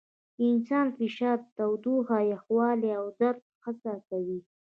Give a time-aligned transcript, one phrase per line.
[0.47, 4.39] انسان فشار، تودوخه، یخوالي او درد حس کوي.